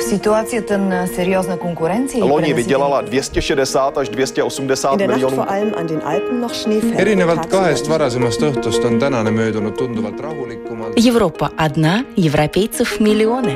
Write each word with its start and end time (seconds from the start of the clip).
В 0.00 0.02
ситуацията 0.02 0.78
на 0.78 1.06
сериозна 1.06 1.56
конкуренция... 1.56 2.24
Loni 2.24 2.54
vydělala 2.54 3.00
260 3.00 3.98
až 3.98 4.08
280 4.08 4.96
miljonů. 4.96 5.44
erinevalt 6.96 7.46
kahest 7.46 7.86
varasemast 7.86 8.40
õhtust 8.40 8.84
on 8.84 8.98
tänane 8.98 9.30
möödunud 9.30 9.76
tunduvalt 9.76 10.20
rahulikumalt. 10.20 10.94
Европа 10.96 11.50
одна, 11.56 12.04
европейцев 12.16 13.00
миллионы. 13.00 13.54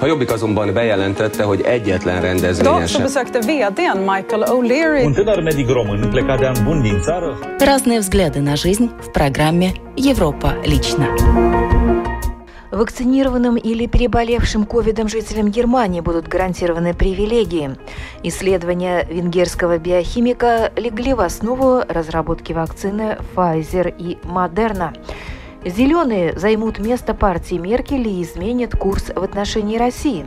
A 0.00 0.06
Jobbik 0.06 0.32
azonban 0.32 0.72
bejelentette, 0.74 1.42
hogy 1.42 1.60
egyetlen 1.60 2.20
rendezvényen 2.20 2.74
Idag 2.74 2.88
så 2.88 2.92
sem 2.92 3.02
besökte 3.02 3.38
vdn 3.38 3.98
Michael 3.98 4.42
O'Leary 4.42 5.04
Un 5.04 5.12
tânăr 5.12 5.42
medic 5.42 5.68
român 5.68 6.10
plecat 6.10 6.38
de 6.38 6.46
an 6.46 6.64
bun 6.64 6.82
din 6.82 7.00
țară 7.00 7.38
Разные 7.58 7.98
взгляды 7.98 8.40
на 8.40 8.56
жизнь 8.56 8.90
в 9.00 9.10
программе 9.12 9.72
«Европа 9.96 10.54
лично». 10.64 11.06
Вакцинированным 12.71 13.57
или 13.57 13.85
переболевшим 13.85 14.65
ковидом 14.65 15.09
жителям 15.09 15.49
Германии 15.49 15.99
будут 15.99 16.29
гарантированы 16.29 16.93
привилегии. 16.93 17.75
Исследования 18.23 19.05
венгерского 19.09 19.77
биохимика 19.77 20.71
легли 20.77 21.13
в 21.13 21.19
основу 21.19 21.81
разработки 21.89 22.53
вакцины 22.53 23.17
Pfizer 23.35 23.93
и 23.97 24.17
Moderna. 24.23 24.97
Зеленые 25.65 26.37
займут 26.39 26.79
место 26.79 27.13
партии 27.13 27.55
Меркель 27.55 28.07
и 28.07 28.23
изменят 28.23 28.71
курс 28.71 29.11
в 29.13 29.21
отношении 29.21 29.77
России. 29.77 30.25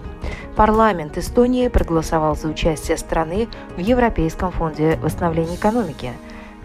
Парламент 0.55 1.17
Эстонии 1.17 1.69
проголосовал 1.69 2.37
за 2.37 2.49
участие 2.49 2.99
страны 2.99 3.49
в 3.77 3.81
Европейском 3.81 4.53
фонде 4.53 4.99
восстановления 5.03 5.57
экономики. 5.57 6.13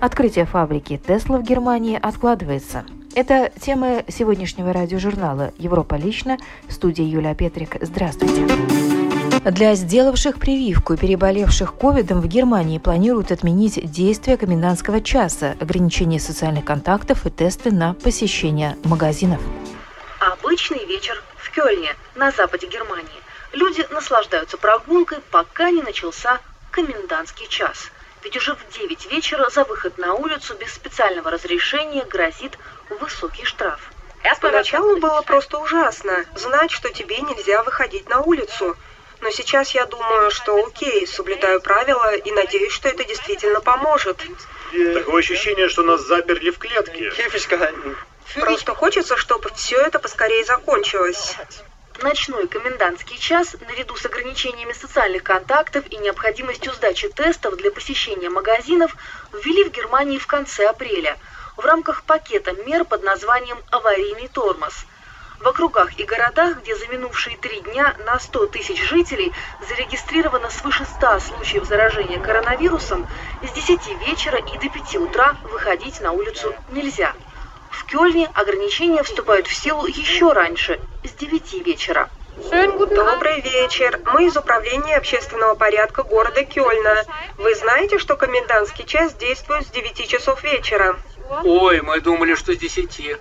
Открытие 0.02 0.46
фабрики 0.46 0.98
Тесла 0.98 1.38
в 1.38 1.44
Германии 1.44 1.98
откладывается. 2.00 2.84
Это 3.16 3.52
тема 3.60 4.04
сегодняшнего 4.08 4.72
радиожурнала 4.72 5.52
«Европа 5.58 5.96
лично». 5.96 6.38
В 6.68 6.74
студии 6.74 7.04
Юлия 7.04 7.34
Петрик. 7.34 7.76
Здравствуйте. 7.82 8.48
Для 9.44 9.74
сделавших 9.74 10.38
прививку 10.38 10.94
и 10.94 10.98
переболевших 10.98 11.74
ковидом 11.74 12.22
в 12.22 12.28
Германии 12.28 12.78
планируют 12.78 13.32
отменить 13.32 13.90
действие 13.90 14.38
комендантского 14.38 15.02
часа, 15.02 15.56
ограничение 15.60 16.20
социальных 16.20 16.66
контактов 16.66 17.26
и 17.26 17.32
тесты 17.32 17.72
на 17.72 17.96
посещение 17.96 18.78
магазинов. 18.84 19.42
Обычный 20.20 20.86
вечер 20.86 21.22
в 21.38 21.52
Кёльне, 21.52 21.96
на 22.16 22.32
западе 22.32 22.68
Германии. 22.68 23.10
Люди 23.54 23.84
наслаждаются 23.92 24.58
прогулкой, 24.58 25.18
пока 25.32 25.72
не 25.72 25.82
начался 25.82 26.40
комендантский 26.70 27.48
час. 27.48 27.90
Ведь 28.24 28.36
уже 28.36 28.54
в 28.54 28.78
9 28.78 29.12
вечера 29.12 29.50
за 29.50 29.64
выход 29.64 29.98
на 29.98 30.14
улицу 30.14 30.56
без 30.60 30.74
специального 30.74 31.32
разрешения 31.32 32.04
грозит 32.04 32.58
высокий 32.90 33.46
штраф. 33.46 33.80
Поначалу 34.42 34.98
было 34.98 35.22
просто 35.22 35.58
ужасно 35.58 36.26
знать, 36.36 36.72
что 36.72 36.90
тебе 36.90 37.18
нельзя 37.20 37.64
выходить 37.64 38.10
на 38.10 38.22
улицу. 38.22 38.76
Но 39.22 39.32
сейчас 39.32 39.72
я 39.72 39.86
думаю, 39.86 40.32
что 40.32 40.66
окей, 40.66 41.06
соблюдаю 41.06 41.62
правила 41.62 42.16
и 42.16 42.32
надеюсь, 42.32 42.72
что 42.72 42.88
это 42.88 43.04
действительно 43.04 43.60
поможет. 43.60 44.18
Такое 44.94 45.20
ощущение, 45.20 45.68
что 45.68 45.84
нас 45.84 46.02
заперли 46.02 46.52
в 46.52 46.58
клетке. 46.58 47.12
Просто 48.36 48.76
хочется, 48.76 49.18
чтобы 49.18 49.50
все 49.56 49.78
это 49.78 50.00
поскорее 50.00 50.46
закончилось. 50.46 51.36
Ночной 52.02 52.48
комендантский 52.48 53.18
час, 53.18 53.56
наряду 53.68 53.96
с 53.98 54.06
ограничениями 54.06 54.72
социальных 54.72 55.24
контактов 55.24 55.84
и 55.90 55.98
необходимостью 55.98 56.72
сдачи 56.74 57.10
тестов 57.10 57.58
для 57.58 57.72
посещения 57.72 58.30
магазинов, 58.30 58.96
ввели 59.34 59.66
в 59.66 59.72
Германии 59.72 60.18
в 60.18 60.28
конце 60.28 60.68
апреля 60.68 61.18
в 61.60 61.66
рамках 61.66 62.04
пакета 62.04 62.54
мер 62.66 62.86
под 62.86 63.04
названием 63.04 63.58
«Аварийный 63.70 64.30
тормоз». 64.30 64.86
В 65.42 65.48
округах 65.48 66.00
и 66.00 66.04
городах, 66.04 66.60
где 66.60 66.76
за 66.76 66.88
минувшие 66.88 67.38
три 67.38 67.60
дня 67.62 67.96
на 68.06 68.20
100 68.20 68.48
тысяч 68.48 68.82
жителей 68.82 69.34
зарегистрировано 69.68 70.50
свыше 70.50 70.86
100 70.86 71.20
случаев 71.20 71.66
заражения 71.66 72.20
коронавирусом, 72.20 73.08
с 73.44 73.52
10 73.52 74.08
вечера 74.08 74.38
и 74.38 74.58
до 74.58 74.70
5 74.70 74.96
утра 74.98 75.36
выходить 75.44 76.00
на 76.02 76.12
улицу 76.14 76.54
нельзя. 76.72 77.14
В 77.72 77.86
Кёльне 77.86 78.30
ограничения 78.34 79.04
вступают 79.04 79.48
в 79.48 79.54
силу 79.54 79.86
еще 79.86 80.32
раньше, 80.32 80.80
с 81.04 81.12
9 81.12 81.66
вечера. 81.66 82.10
Добрый 82.52 83.42
вечер. 83.42 84.00
Мы 84.14 84.28
из 84.28 84.38
Управления 84.38 84.96
общественного 84.96 85.56
порядка 85.56 86.04
города 86.04 86.44
Кёльна. 86.46 87.04
Вы 87.38 87.54
знаете, 87.56 87.98
что 87.98 88.16
комендантский 88.16 88.86
час 88.86 89.14
действует 89.14 89.68
с 89.68 89.72
9 89.72 90.08
часов 90.08 90.42
вечера? 90.44 90.98
Ой, 91.30 91.82
мы 91.82 92.02
думали, 92.02 92.34
что 92.34 92.54
с 92.54 92.58
10. 92.58 93.18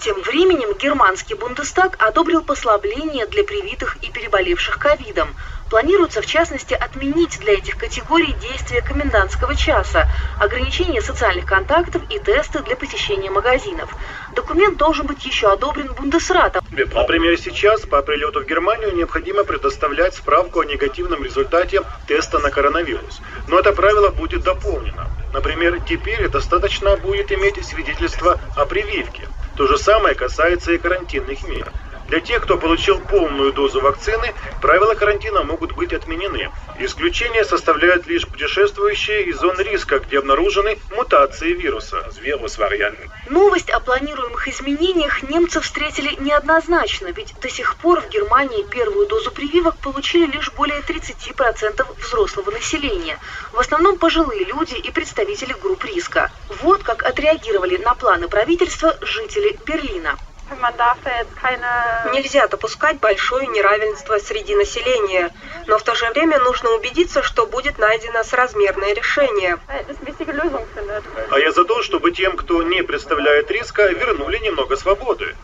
Тем 0.00 0.22
временем 0.22 0.76
германский 0.76 1.34
Бундестаг 1.34 1.96
одобрил 2.02 2.42
послабление 2.42 3.26
для 3.26 3.44
привитых 3.44 3.96
и 4.02 4.10
переболевших 4.10 4.78
ковидом. 4.78 5.28
Планируется, 5.70 6.20
в 6.20 6.26
частности, 6.26 6.74
отменить 6.74 7.38
для 7.40 7.54
этих 7.54 7.78
категорий 7.78 8.34
действие 8.34 8.82
комендантского 8.82 9.54
часа, 9.54 10.08
ограничение 10.38 11.00
социальных 11.00 11.46
контактов 11.46 12.02
и 12.10 12.18
тесты 12.18 12.58
для 12.58 12.76
посещения 12.76 13.30
магазинов. 13.30 13.88
Документ 14.34 14.76
должен 14.76 15.06
быть 15.06 15.24
еще 15.24 15.52
одобрен 15.52 15.92
Бундесратом. 15.94 16.64
Например, 16.70 17.38
сейчас 17.38 17.82
по 17.82 18.02
прилету 18.02 18.40
в 18.40 18.46
Германию 18.46 18.94
необходимо 18.94 19.44
предоставлять 19.44 20.14
справку 20.14 20.60
о 20.60 20.64
негативном 20.64 21.24
результате 21.24 21.82
теста 22.08 22.40
на 22.40 22.50
коронавирус. 22.50 23.20
Но 23.46 23.60
это 23.60 23.72
правило 23.72 24.10
будет 24.10 24.42
дополнено. 24.42 25.08
Например, 25.34 25.80
теперь 25.80 26.28
достаточно 26.28 26.96
будет 26.96 27.32
иметь 27.32 27.66
свидетельство 27.66 28.38
о 28.54 28.66
прививке. 28.66 29.26
То 29.56 29.66
же 29.66 29.76
самое 29.78 30.14
касается 30.14 30.72
и 30.72 30.78
карантинных 30.78 31.42
мер. 31.48 31.72
Для 32.14 32.20
тех, 32.20 32.42
кто 32.42 32.56
получил 32.56 33.00
полную 33.00 33.52
дозу 33.52 33.80
вакцины, 33.80 34.32
правила 34.60 34.94
карантина 34.94 35.42
могут 35.42 35.74
быть 35.74 35.92
отменены. 35.92 36.48
Исключение 36.78 37.44
составляют 37.44 38.06
лишь 38.06 38.24
путешествующие 38.28 39.24
из 39.24 39.40
зон 39.40 39.58
риска, 39.58 39.98
где 39.98 40.20
обнаружены 40.20 40.78
мутации 40.90 41.54
вируса. 41.54 42.08
Новость 43.26 43.68
о 43.70 43.80
планируемых 43.80 44.46
изменениях 44.46 45.24
немцы 45.24 45.58
встретили 45.60 46.14
неоднозначно, 46.20 47.08
ведь 47.08 47.34
до 47.40 47.48
сих 47.48 47.74
пор 47.78 48.00
в 48.00 48.08
Германии 48.10 48.62
первую 48.70 49.08
дозу 49.08 49.32
прививок 49.32 49.76
получили 49.78 50.30
лишь 50.30 50.52
более 50.52 50.82
30% 50.82 51.84
взрослого 52.00 52.52
населения. 52.52 53.18
В 53.50 53.58
основном 53.58 53.98
пожилые 53.98 54.44
люди 54.44 54.74
и 54.74 54.92
представители 54.92 55.52
групп 55.60 55.84
риска. 55.84 56.30
Вот 56.62 56.84
как 56.84 57.02
отреагировали 57.02 57.76
на 57.78 57.96
планы 57.96 58.28
правительства 58.28 58.96
жители 59.00 59.58
Берлина. 59.66 60.16
Нельзя 62.12 62.46
допускать 62.48 63.00
большое 63.00 63.46
неравенство 63.46 64.18
среди 64.18 64.54
населения, 64.54 65.32
но 65.66 65.78
в 65.78 65.82
то 65.82 65.94
же 65.94 66.08
время 66.10 66.38
нужно 66.38 66.70
убедиться, 66.70 67.22
что 67.22 67.46
будет 67.46 67.78
найдено 67.78 68.22
соразмерное 68.24 68.94
решение. 68.94 69.58
А 71.30 71.38
я 71.38 71.52
за 71.52 71.64
то, 71.64 71.82
чтобы 71.82 72.12
тем, 72.12 72.36
кто 72.36 72.62
не 72.62 72.82
представляет 72.82 73.50
риска, 73.50 73.88
вернули 73.88 74.38
немного 74.38 74.76
свободы. 74.76 75.34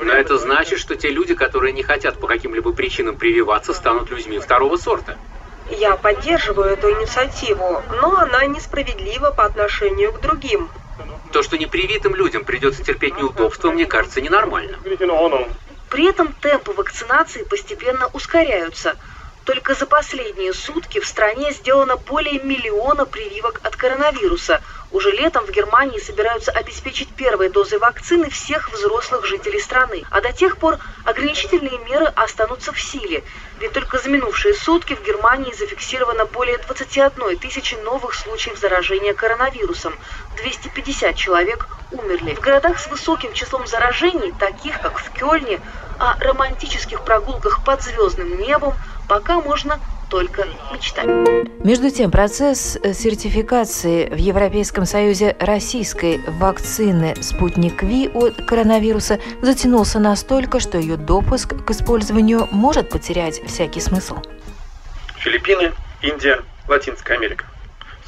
Но 0.00 0.12
это 0.12 0.38
значит, 0.38 0.78
что 0.78 0.96
те 0.96 1.10
люди, 1.10 1.34
которые 1.34 1.72
не 1.72 1.82
хотят 1.82 2.18
по 2.20 2.26
каким-либо 2.26 2.72
причинам 2.72 3.16
прививаться, 3.16 3.74
станут 3.74 4.10
людьми 4.10 4.38
второго 4.38 4.76
сорта. 4.76 5.18
Я 5.66 5.96
поддерживаю 5.96 6.70
эту 6.70 6.90
инициативу, 6.90 7.82
но 7.90 8.16
она 8.18 8.46
несправедлива 8.46 9.30
по 9.30 9.44
отношению 9.44 10.12
к 10.12 10.20
другим. 10.20 10.70
То, 11.32 11.42
что 11.42 11.58
непривитым 11.58 12.14
людям 12.14 12.44
придется 12.44 12.82
терпеть 12.82 13.16
неудобства, 13.16 13.70
мне 13.70 13.86
кажется 13.86 14.20
ненормально. 14.20 14.78
При 15.88 16.08
этом 16.08 16.32
темпы 16.32 16.72
вакцинации 16.72 17.42
постепенно 17.44 18.08
ускоряются. 18.08 18.96
Только 19.44 19.74
за 19.74 19.86
последние 19.86 20.54
сутки 20.54 21.00
в 21.00 21.06
стране 21.06 21.52
сделано 21.52 21.96
более 21.96 22.40
миллиона 22.40 23.04
прививок 23.04 23.60
от 23.62 23.76
коронавируса. 23.76 24.60
Уже 24.94 25.10
летом 25.10 25.44
в 25.44 25.50
Германии 25.50 25.98
собираются 25.98 26.52
обеспечить 26.52 27.08
первой 27.08 27.48
дозой 27.48 27.80
вакцины 27.80 28.30
всех 28.30 28.70
взрослых 28.70 29.26
жителей 29.26 29.60
страны. 29.60 30.04
А 30.08 30.20
до 30.20 30.32
тех 30.32 30.56
пор 30.56 30.78
ограничительные 31.04 31.78
меры 31.78 32.06
останутся 32.14 32.72
в 32.72 32.80
силе. 32.80 33.24
Ведь 33.58 33.72
только 33.72 33.98
за 33.98 34.08
минувшие 34.08 34.54
сутки 34.54 34.94
в 34.94 35.02
Германии 35.02 35.52
зафиксировано 35.52 36.26
более 36.26 36.58
21 36.58 37.38
тысячи 37.40 37.74
новых 37.74 38.14
случаев 38.14 38.56
заражения 38.56 39.14
коронавирусом. 39.14 39.96
250 40.36 41.16
человек 41.16 41.66
умерли. 41.90 42.36
В 42.36 42.40
городах 42.40 42.78
с 42.78 42.86
высоким 42.86 43.32
числом 43.32 43.66
заражений, 43.66 44.32
таких 44.38 44.80
как 44.80 45.00
в 45.00 45.10
Кёльне, 45.10 45.60
о 45.98 46.14
романтических 46.20 47.04
прогулках 47.04 47.64
под 47.64 47.82
звездным 47.82 48.38
небом 48.38 48.74
пока 49.08 49.40
можно 49.40 49.80
только 50.10 50.46
мечтать. 50.72 51.06
Между 51.64 51.90
тем, 51.90 52.10
процесс 52.10 52.78
сертификации 52.82 54.08
в 54.08 54.16
Европейском 54.16 54.84
Союзе 54.84 55.36
российской 55.40 56.20
вакцины 56.26 57.14
«Спутник 57.20 57.82
Ви» 57.82 58.08
от 58.08 58.36
коронавируса 58.46 59.18
затянулся 59.42 59.98
настолько, 59.98 60.60
что 60.60 60.78
ее 60.78 60.96
допуск 60.96 61.64
к 61.64 61.70
использованию 61.70 62.48
может 62.50 62.90
потерять 62.90 63.40
всякий 63.46 63.80
смысл. 63.80 64.16
Филиппины, 65.18 65.72
Индия, 66.02 66.42
Латинская 66.68 67.14
Америка. 67.14 67.46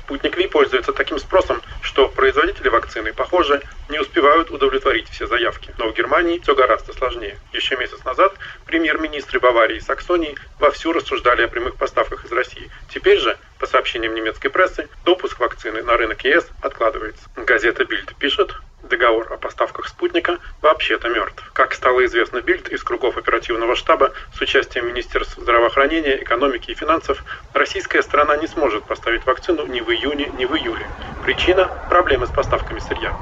Спутник 0.07 0.37
Ви 0.37 0.47
пользуется 0.47 0.93
таким 0.93 1.19
спросом, 1.19 1.61
что 1.83 2.09
производители 2.09 2.69
вакцины, 2.69 3.13
похоже, 3.13 3.61
не 3.89 3.99
успевают 3.99 4.53
удовлетворить 4.53 5.09
все 5.09 5.27
заявки. 5.27 5.75
Но 5.79 5.89
в 5.89 5.95
Германии 5.97 6.39
все 6.39 6.55
гораздо 6.55 6.93
сложнее. 6.93 7.37
Еще 7.53 7.77
месяц 7.77 8.05
назад 8.05 8.33
премьер-министры 8.67 9.41
Баварии 9.41 9.79
и 9.79 9.81
Саксонии 9.81 10.37
вовсю 10.61 10.93
рассуждали 10.93 11.43
о 11.43 11.49
прямых 11.49 11.75
поставках 11.75 12.25
из 12.25 12.31
России. 12.31 12.71
Теперь 12.89 13.19
же, 13.19 13.37
по 13.59 13.67
сообщениям 13.67 14.15
немецкой 14.15 14.49
прессы, 14.49 14.89
допуск 15.05 15.41
вакцины 15.41 15.83
на 15.83 15.97
рынок 15.97 16.23
ЕС 16.23 16.47
откладывается. 16.63 17.25
Газета 17.35 17.85
Бильд 17.85 18.15
пишет, 18.17 18.55
договор 18.89 19.33
о 19.33 19.37
поставках 19.37 19.89
спутника 19.89 20.39
вообще-то 20.63 21.09
мертв. 21.09 21.51
Как 21.53 21.75
стало 21.75 22.05
известно 22.05 22.41
Бильд 22.41 22.69
из 22.69 22.83
кругов 22.83 23.17
оперативного 23.17 23.77
штаба 23.77 24.13
с 24.33 24.41
участием 24.41 24.89
Министерств 24.89 25.37
здравоохранения, 25.37 26.23
экономики 26.23 26.71
и 26.71 26.75
финансов, 26.75 27.25
российская 27.53 28.03
сторона 28.03 28.37
не 28.37 28.47
сможет 28.47 28.85
поставить 28.85 29.27
вакцину 29.27 29.67
ни 29.67 29.81
в 29.81 29.91
июне, 29.91 30.31
ни 30.33 30.45
в 30.45 30.55
июле. 30.57 30.91
Причина– 31.21 31.71
проблемы 31.89 32.27
с 32.27 32.31
поставками 32.31 32.79
сырья. 32.79 33.15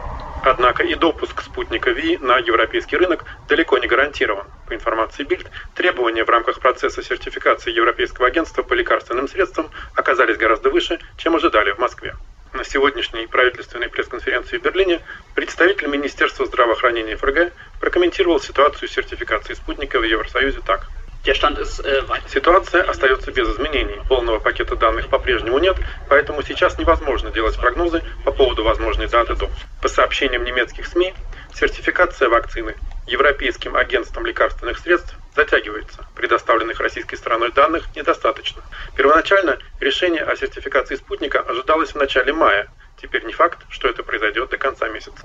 Однако 0.43 0.83
и 0.83 0.95
допуск 0.95 1.41
спутника 1.41 1.91
ВИ 1.91 2.19
на 2.19 2.37
европейский 2.37 2.99
рынок 2.99 3.25
далеко 3.49 3.79
не 3.79 3.87
гарантирован. 3.87 4.47
По 4.67 4.75
информации 4.75 5.25
Бильд, 5.25 5.51
требования 5.75 6.25
в 6.25 6.29
рамках 6.29 6.61
процесса 6.61 7.03
сертификации 7.03 7.73
Европейского 7.73 8.27
агентства 8.27 8.63
по 8.63 8.75
лекарственным 8.75 9.27
средствам 9.27 9.71
оказались 9.95 10.37
гораздо 10.37 10.69
выше, 10.69 11.01
чем 11.17 11.35
ожидали 11.35 11.71
в 11.71 11.79
Москве. 11.79 12.15
На 12.55 12.63
сегодняшней 12.63 13.27
правительственной 13.27 13.89
пресс-конференции 13.89 14.59
в 14.59 14.63
Берлине 14.63 15.01
представитель 15.35 15.89
Министерства 15.89 16.47
здравоохранения 16.47 17.17
ФРГ 17.17 17.53
прокомментировал 17.81 18.39
ситуацию 18.39 18.89
сертификации 18.89 19.55
спутника 19.55 19.99
в 19.99 20.05
Евросоюзе 20.05 20.61
так– 20.61 20.89
Ситуация 21.25 22.83
остается 22.83 23.33
без 23.33 23.49
изменений. 23.49 23.99
Полного 24.09 24.41
пакета 24.41 24.77
данных 24.77 25.09
по-прежнему 25.09 25.59
нет, 25.59 25.79
поэтому 26.07 26.43
сейчас 26.43 26.77
невозможно 26.77 27.31
делать 27.31 27.57
прогнозы 27.57 28.03
по 28.25 28.31
поводу 28.31 28.63
возможной 28.63 29.09
даты 29.09 29.35
доз. 29.35 29.51
По 29.81 29.89
сообщениям 29.89 30.45
немецких 30.45 30.87
СМИ, 30.87 31.15
сертификация 31.55 32.29
вакцины 32.29 32.77
Европейским 33.07 33.75
агентством 33.75 34.27
лекарственных 34.27 34.79
средств 34.79 35.19
затягивается. 35.35 36.07
Предоставленных 36.15 36.81
российской 36.81 37.17
стороной 37.17 37.53
данных 37.53 37.95
недостаточно. 37.97 38.63
Первоначально 38.97 39.59
решение 39.81 40.23
о 40.23 40.37
сертификации 40.37 40.97
спутника 40.97 41.41
ожидалось 41.41 41.91
в 41.91 41.97
начале 41.97 42.33
мая. 42.33 42.69
Теперь 43.01 43.25
не 43.25 43.33
факт, 43.33 43.59
что 43.69 43.89
это 43.89 44.03
произойдет 44.03 44.51
до 44.51 44.57
конца 44.57 44.89
месяца. 44.89 45.17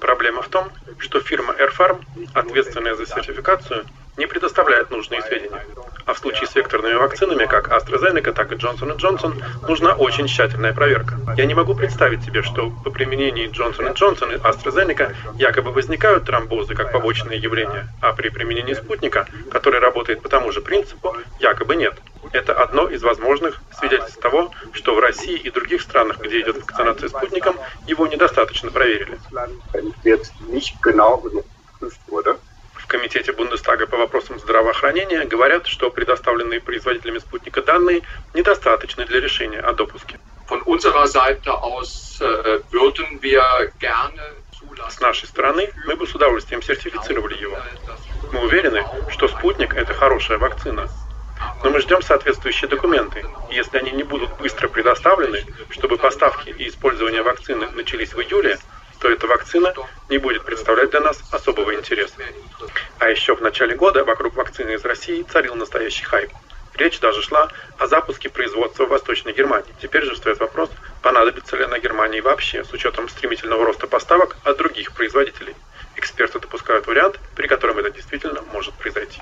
Проблема 0.00 0.42
в 0.42 0.48
том, 0.48 0.70
что 0.98 1.20
фирма 1.20 1.54
Airfarm, 1.54 2.04
ответственная 2.34 2.94
за 2.94 3.06
сертификацию, 3.06 3.84
не 4.18 4.26
предоставляет 4.26 4.90
нужные 4.90 5.22
сведения. 5.22 5.64
А 6.04 6.12
в 6.12 6.18
случае 6.18 6.48
с 6.48 6.54
векторными 6.54 6.94
вакцинами, 6.94 7.46
как 7.46 7.68
AstraZeneca, 7.68 8.32
так 8.32 8.52
и 8.52 8.56
Johnson 8.56 8.96
Johnson, 8.96 9.42
нужна 9.66 9.94
очень 9.94 10.26
тщательная 10.26 10.74
проверка. 10.74 11.14
Я 11.36 11.46
не 11.46 11.54
могу 11.54 11.74
представить 11.74 12.24
себе, 12.24 12.42
что 12.42 12.70
по 12.84 12.90
применении 12.90 13.48
Johnson 13.48 13.94
Johnson 13.94 14.34
и 14.34 14.38
AstraZeneca 14.38 15.14
якобы 15.36 15.70
возникают 15.70 16.24
тромбозы 16.24 16.74
как 16.74 16.92
побочные 16.92 17.38
явления, 17.38 17.88
а 18.00 18.12
при 18.12 18.28
применении 18.28 18.74
спутника, 18.74 19.26
который 19.50 19.80
работает 19.80 20.20
по 20.20 20.28
тому 20.28 20.50
же 20.50 20.60
принципу, 20.60 21.16
якобы 21.38 21.76
нет. 21.76 21.94
Это 22.32 22.52
одно 22.54 22.88
из 22.88 23.02
возможных 23.02 23.60
свидетельств 23.78 24.20
того, 24.20 24.50
что 24.72 24.94
в 24.94 24.98
России 24.98 25.36
и 25.36 25.50
других 25.50 25.82
странах, 25.82 26.18
где 26.18 26.40
идет 26.40 26.56
вакцинация 26.56 27.08
спутником, 27.08 27.54
его 27.86 28.06
недостаточно 28.06 28.70
проверили. 28.70 29.18
В 32.88 32.90
Комитете 32.90 33.32
Бундестага 33.32 33.86
по 33.86 33.98
вопросам 33.98 34.38
здравоохранения 34.38 35.26
говорят, 35.26 35.66
что 35.66 35.90
предоставленные 35.90 36.58
производителями 36.58 37.18
спутника 37.18 37.60
данные 37.60 38.00
недостаточны 38.32 39.04
для 39.04 39.20
решения 39.20 39.60
о 39.60 39.74
допуске. 39.74 40.18
С 44.88 45.00
нашей 45.00 45.28
стороны 45.28 45.70
мы 45.84 45.96
бы 45.96 46.06
с 46.06 46.14
удовольствием 46.14 46.62
сертифицировали 46.62 47.38
его. 47.38 47.58
Мы 48.32 48.40
уверены, 48.40 48.82
что 49.10 49.28
спутник– 49.28 49.74
это 49.76 49.92
хорошая 49.92 50.38
вакцина, 50.38 50.88
но 51.62 51.68
мы 51.68 51.80
ждем 51.80 52.00
соответствующие 52.00 52.70
документы. 52.70 53.22
И 53.50 53.54
если 53.54 53.76
они 53.76 53.90
не 53.90 54.02
будут 54.02 54.30
быстро 54.38 54.66
предоставлены, 54.66 55.44
чтобы 55.68 55.98
поставки 55.98 56.48
и 56.48 56.68
использование 56.70 57.20
вакцины 57.20 57.68
начались 57.72 58.14
в 58.14 58.20
июле, 58.22 58.58
то 59.00 59.10
эта 59.10 59.26
вакцина 59.26 59.72
не 60.08 60.18
будет 60.18 60.44
представлять 60.44 60.90
для 60.90 61.00
нас 61.00 61.22
особого 61.30 61.74
интереса. 61.74 62.14
А 62.98 63.08
еще 63.08 63.34
в 63.34 63.40
начале 63.40 63.74
года 63.76 64.04
вокруг 64.04 64.34
вакцины 64.36 64.72
из 64.72 64.84
России 64.84 65.22
царил 65.22 65.54
настоящий 65.54 66.04
хайп. 66.04 66.30
Речь 66.74 67.00
даже 67.00 67.22
шла 67.22 67.48
о 67.78 67.86
запуске 67.88 68.28
производства 68.28 68.86
в 68.86 68.90
Восточной 68.90 69.32
Германии. 69.32 69.74
Теперь 69.82 70.04
же 70.04 70.14
встает 70.14 70.38
вопрос, 70.38 70.70
понадобится 71.02 71.56
ли 71.56 71.64
она 71.64 71.78
Германии 71.80 72.20
вообще, 72.20 72.62
с 72.64 72.72
учетом 72.72 73.08
стремительного 73.08 73.64
роста 73.64 73.88
поставок 73.88 74.36
от 74.44 74.56
других 74.56 74.92
производителей. 74.92 75.56
Эксперты 75.96 76.38
допускают 76.38 76.86
вариант, 76.86 77.18
при 77.34 77.48
котором 77.48 77.78
это 77.78 77.90
действительно 77.90 78.42
может 78.52 78.74
произойти. 78.74 79.20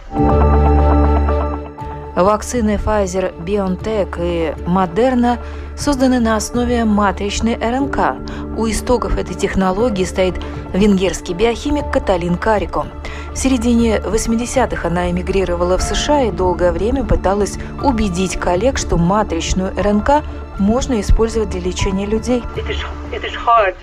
Вакцины 2.15 2.77
Pfizer, 2.83 3.35
BioNTech 3.43 4.17
и 4.21 4.55
Moderna 4.67 5.39
созданы 5.77 6.21
на 6.21 6.37
основе 6.37 6.85
матричной 6.85 7.57
РНК. 7.57 8.17
У 8.57 8.69
истоков 8.69 9.19
этой 9.19 9.35
технологии 9.35 10.05
стоит 10.05 10.35
венгерский 10.73 11.35
биохимик 11.35 11.93
Каталин 11.93 12.37
Карико. 12.37 12.87
В 13.33 13.37
середине 13.39 13.99
80-х 13.99 14.89
она 14.89 15.11
эмигрировала 15.11 15.77
в 15.77 15.83
США 15.83 16.23
и 16.23 16.31
долгое 16.31 16.73
время 16.73 17.05
пыталась 17.05 17.59
убедить 17.83 18.41
коллег, 18.41 18.79
что 18.79 18.97
матричную 18.97 19.75
РНК 19.77 20.25
можно 20.59 20.99
использовать 21.03 21.51
для 21.51 21.61
лечения 21.61 22.07
людей. 22.07 22.43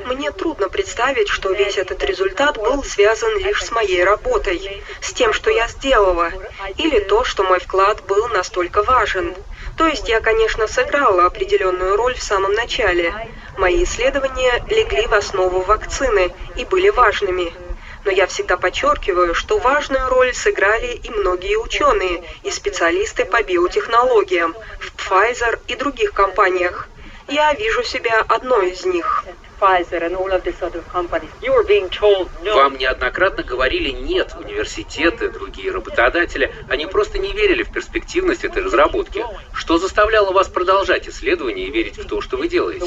Мне 0.08 0.32
трудно 0.32 0.70
представить, 0.70 1.28
что 1.28 1.52
весь 1.54 1.78
этот 1.78 2.04
результат 2.04 2.58
был 2.58 2.84
связан 2.84 3.38
лишь 3.38 3.64
с 3.64 3.72
моей 3.72 4.04
работой, 4.04 4.84
с 5.02 5.14
тем, 5.14 5.34
что 5.34 5.52
я 5.52 5.68
сделала, 5.68 6.32
или 6.78 7.00
то, 7.00 7.24
что 7.24 7.44
мой 7.44 7.60
вклад 7.60 8.02
был 8.08 8.28
настолько 8.30 8.82
важен. 8.82 9.36
То 9.78 9.88
есть 9.88 10.08
я, 10.08 10.20
конечно, 10.20 10.68
сыграла 10.68 11.26
определенную 11.26 11.83
роль 11.96 12.16
в 12.16 12.24
самом 12.24 12.54
начале. 12.54 13.14
Мои 13.58 13.84
исследования 13.84 14.64
легли 14.70 15.08
в 15.08 15.14
основу 15.14 15.62
вакцины 15.62 16.32
и 16.56 16.66
были 16.66 16.90
важными 16.90 17.54
но 18.06 18.12
я 18.12 18.28
всегда 18.28 18.58
подчеркиваю, 18.58 19.34
что 19.34 19.58
важную 19.58 20.10
роль 20.10 20.34
сыграли 20.34 20.94
и 20.94 21.10
многие 21.10 21.58
ученые 21.58 22.24
и 22.44 22.52
специалисты 22.52 23.26
по 23.26 23.42
биотехнологиям 23.42 24.56
в 24.80 24.96
Pfizer 24.98 25.60
и 25.68 25.76
других 25.76 26.14
компаниях. 26.14 26.90
Я 27.28 27.54
вижу 27.54 27.84
себя 27.84 28.24
одной 28.28 28.72
из 28.72 28.86
них. 28.86 29.24
Вам 32.54 32.78
неоднократно 32.78 33.44
говорили 33.44 33.92
«нет» 33.92 34.36
университеты, 34.38 35.30
другие 35.30 35.72
работодатели. 35.72 36.54
Они 36.68 36.86
просто 36.86 37.18
не 37.18 37.32
верили 37.32 37.64
в 37.64 37.72
перспективность 37.72 38.44
этой 38.44 38.62
разработки. 38.62 39.26
Что 39.54 39.78
заставляло 39.78 40.34
вас 40.34 40.50
продолжать 40.50 41.08
исследования 41.08 41.68
и 41.68 41.72
верить 41.72 41.98
в 41.98 42.06
то, 42.06 42.20
что 42.20 42.36
вы 42.36 42.50
делаете? 42.50 42.86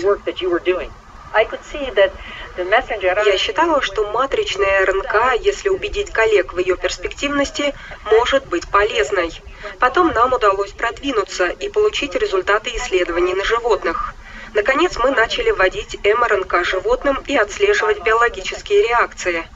Я 3.25 3.39
считала, 3.39 3.81
что 3.81 4.11
матричная 4.13 4.85
РНК, 4.85 5.41
если 5.41 5.71
убедить 5.71 6.11
коллег 6.11 6.53
в 6.53 6.59
ее 6.59 6.77
перспективности, 6.77 7.75
может 8.05 8.47
быть 8.49 8.69
полезной. 8.69 9.33
Потом 9.79 10.13
нам 10.13 10.35
удалось 10.35 10.73
продвинуться 10.73 11.47
и 11.47 11.71
получить 11.71 12.15
результаты 12.15 12.71
исследований 12.77 13.35
на 13.35 13.45
животных. 13.45 14.15
Наконец 14.55 14.97
мы 14.99 15.11
начали 15.11 15.51
вводить 15.51 15.99
мРНК 16.05 16.65
животным 16.65 17.23
и 17.27 17.37
отслеживать 17.37 18.03
биологические 18.03 18.83
реакции. 18.89 19.47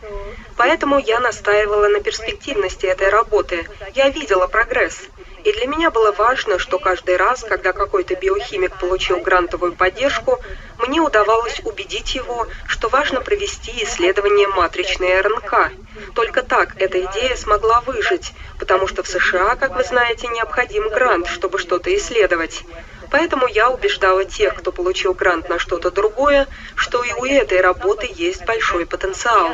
Поэтому 0.56 0.98
я 0.98 1.20
настаивала 1.20 1.88
на 1.88 2.00
перспективности 2.00 2.86
этой 2.86 3.08
работы. 3.08 3.66
Я 3.94 4.10
видела 4.10 4.46
прогресс. 4.46 5.08
И 5.44 5.52
для 5.52 5.66
меня 5.66 5.90
было 5.90 6.12
важно, 6.12 6.58
что 6.58 6.78
каждый 6.78 7.16
раз, 7.16 7.42
когда 7.42 7.72
какой-то 7.72 8.14
биохимик 8.14 8.76
получил 8.76 9.20
грантовую 9.20 9.72
поддержку, 9.72 10.38
мне 10.78 11.00
удавалось 11.00 11.60
убедить 11.64 12.14
его, 12.14 12.46
что 12.66 12.88
важно 12.88 13.22
провести 13.22 13.72
исследование 13.84 14.48
матричной 14.48 15.20
РНК. 15.20 15.72
Только 16.14 16.42
так 16.42 16.74
эта 16.76 17.00
идея 17.00 17.36
смогла 17.36 17.80
выжить, 17.80 18.34
потому 18.58 18.86
что 18.86 19.02
в 19.02 19.08
США, 19.08 19.56
как 19.56 19.76
вы 19.76 19.84
знаете, 19.84 20.28
необходим 20.28 20.88
грант, 20.90 21.26
чтобы 21.28 21.58
что-то 21.58 21.94
исследовать. 21.96 22.62
Поэтому 23.10 23.46
я 23.46 23.70
убеждала 23.70 24.24
тех, 24.24 24.54
кто 24.54 24.72
получил 24.72 25.14
грант 25.14 25.48
на 25.48 25.58
что-то 25.58 25.90
другое, 25.90 26.46
что 26.76 27.02
и 27.02 27.12
у 27.12 27.24
этой 27.24 27.60
работы 27.60 28.08
есть 28.12 28.44
большой 28.44 28.86
потенциал. 28.86 29.50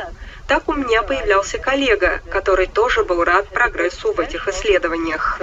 Так 0.47 0.69
у 0.69 0.73
меня 0.73 1.03
появлялся 1.03 1.57
коллега, 1.57 2.21
который 2.29 2.67
тоже 2.67 3.03
был 3.03 3.23
рад 3.23 3.47
прогрессу 3.49 4.13
в 4.13 4.19
этих 4.19 4.47
исследованиях. 4.47 5.39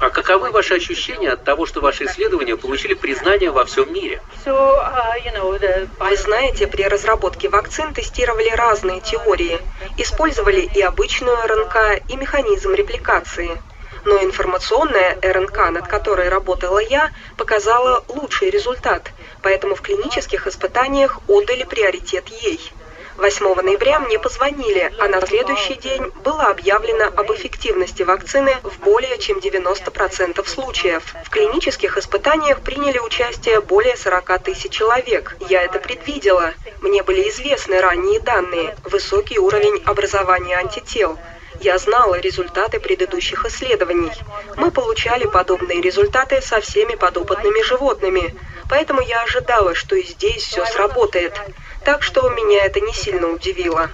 А 0.00 0.08
каковы 0.08 0.50
ваши 0.50 0.76
ощущения 0.76 1.30
от 1.32 1.44
того, 1.44 1.66
что 1.66 1.82
ваши 1.82 2.06
исследования 2.06 2.56
получили 2.56 2.94
признание 2.94 3.50
во 3.50 3.66
всем 3.66 3.92
мире? 3.92 4.22
Uh, 4.46 5.88
Вы 5.98 6.16
знаете, 6.16 6.66
при 6.66 6.84
разработке 6.84 7.50
вакцин 7.50 7.92
тестировали 7.92 8.48
разные 8.48 9.02
теории. 9.02 9.58
Использовали 9.98 10.60
и 10.60 10.80
обычную 10.80 11.36
РНК, 11.46 12.00
и 12.08 12.16
механизм 12.16 12.72
репликации. 12.72 13.60
Но 14.04 14.22
информационная 14.22 15.18
РНК, 15.22 15.70
над 15.70 15.86
которой 15.86 16.28
работала 16.28 16.78
я, 16.78 17.10
показала 17.36 18.04
лучший 18.08 18.50
результат, 18.50 19.12
поэтому 19.42 19.74
в 19.74 19.82
клинических 19.82 20.46
испытаниях 20.46 21.20
отдали 21.28 21.64
приоритет 21.64 22.28
ей. 22.28 22.72
8 23.20 23.54
ноября 23.60 24.00
мне 24.00 24.18
позвонили, 24.18 24.90
а 24.98 25.06
на 25.06 25.20
следующий 25.20 25.74
день 25.74 26.10
было 26.24 26.44
объявлено 26.44 27.04
об 27.04 27.30
эффективности 27.32 28.02
вакцины 28.02 28.56
в 28.62 28.78
более 28.78 29.18
чем 29.18 29.38
90% 29.38 30.46
случаев. 30.48 31.02
В 31.26 31.28
клинических 31.28 31.98
испытаниях 31.98 32.62
приняли 32.62 32.98
участие 32.98 33.60
более 33.60 33.98
40 33.98 34.42
тысяч 34.42 34.72
человек. 34.72 35.36
Я 35.50 35.62
это 35.62 35.78
предвидела. 35.78 36.54
Мне 36.80 37.02
были 37.02 37.28
известны 37.28 37.80
ранние 37.82 38.20
данные, 38.20 38.74
высокий 38.84 39.38
уровень 39.38 39.82
образования 39.84 40.56
антител. 40.56 41.18
Я 41.60 41.76
знала 41.76 42.18
результаты 42.18 42.80
предыдущих 42.80 43.44
исследований. 43.44 44.12
Мы 44.56 44.70
получали 44.70 45.26
подобные 45.26 45.82
результаты 45.82 46.40
со 46.40 46.60
всеми 46.62 46.94
подопытными 46.94 47.62
животными, 47.62 48.34
поэтому 48.68 49.02
я 49.02 49.22
ожидала, 49.22 49.74
что 49.74 49.94
и 49.94 50.02
здесь 50.02 50.42
все 50.42 50.64
сработает. 50.64 51.38
Так 51.84 52.02
что 52.02 52.30
меня 52.30 52.64
это 52.64 52.80
не 52.80 52.94
сильно 52.94 53.28
удивило. 53.28 53.90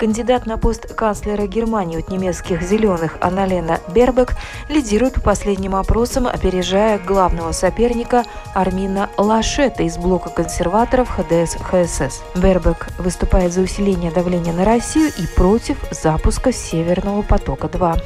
Кандидат 0.00 0.46
на 0.46 0.56
пост 0.56 0.94
канцлера 0.94 1.46
Германии 1.46 1.98
от 1.98 2.08
немецких 2.08 2.62
«зеленых» 2.62 3.18
Аналена 3.20 3.80
Бербек 3.94 4.32
лидирует 4.70 5.16
по 5.16 5.20
последним 5.20 5.76
опросам, 5.76 6.26
опережая 6.26 6.98
главного 6.98 7.52
соперника 7.52 8.24
Армина 8.54 9.10
Лашета 9.18 9.82
из 9.82 9.98
блока 9.98 10.30
консерваторов 10.30 11.18
ХДС-ХСС. 11.18 12.22
Бербек 12.34 12.88
выступает 12.96 13.52
за 13.52 13.60
усиление 13.60 14.10
давления 14.10 14.54
на 14.54 14.64
Россию 14.64 15.10
и 15.18 15.26
против 15.36 15.76
запуска 15.90 16.50
«Северного 16.50 17.20
потока-2». 17.20 18.00